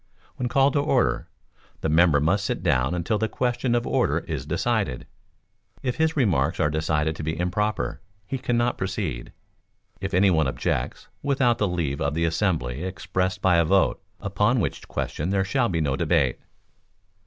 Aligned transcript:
When 0.37 0.49
called 0.49 0.73
to 0.73 0.79
order, 0.79 1.27
the 1.81 1.87
member 1.87 2.19
must 2.19 2.43
sit 2.45 2.63
down 2.63 2.95
until 2.95 3.19
the 3.19 3.29
question 3.29 3.75
of 3.75 3.85
order 3.85 4.17
is 4.27 4.47
decided. 4.47 5.05
If 5.83 5.97
his 5.97 6.17
remarks 6.17 6.59
are 6.59 6.71
decided 6.71 7.15
to 7.15 7.21
be 7.23 7.39
improper, 7.39 8.01
he 8.25 8.39
cannot 8.39 8.79
proceed, 8.79 9.31
if 9.99 10.15
any 10.15 10.31
one 10.31 10.47
objects, 10.47 11.07
without 11.21 11.59
the 11.59 11.67
leave 11.67 12.01
of 12.01 12.15
the 12.15 12.25
assembly 12.25 12.83
expressed 12.83 13.43
by 13.43 13.57
a 13.57 13.63
vote, 13.65 14.01
upon 14.19 14.59
which 14.59 14.87
question 14.87 15.29
there 15.29 15.45
shall 15.45 15.69
be 15.69 15.81
no 15.81 15.95
debate. 15.95 16.39